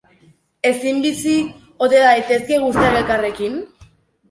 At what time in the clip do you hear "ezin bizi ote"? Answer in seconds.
0.69-2.01